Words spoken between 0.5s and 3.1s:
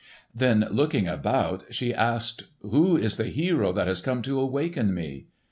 looking about she asked, "Who